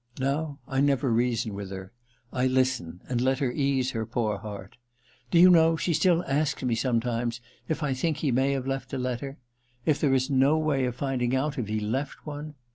Now 0.17 0.57
I 0.67 0.81
never 0.81 1.11
reason 1.11 1.53
with 1.53 1.69
her; 1.69 1.93
I 2.33 2.47
listen, 2.47 3.03
and 3.07 3.21
let 3.21 3.37
her 3.37 3.51
ease 3.51 3.91
her 3.91 4.03
poor 4.03 4.39
heart. 4.39 4.77
Do 5.29 5.37
you 5.37 5.47
know, 5.51 5.75
she 5.77 5.93
still 5.93 6.23
asks 6.25 6.63
me 6.63 6.73
sometimes 6.73 7.39
if 7.67 7.83
I 7.83 7.93
think 7.93 8.17
he 8.17 8.31
may 8.31 8.53
have 8.53 8.65
left 8.65 8.93
a 8.93 8.97
letter— 8.97 9.37
if 9.85 10.01
there 10.01 10.15
is 10.15 10.27
no 10.27 10.57
way 10.57 10.85
of 10.85 10.95
finding 10.95 11.35
out 11.35 11.59
if 11.59 11.67
he 11.67 11.79
left 11.79 12.25
one 12.25 12.55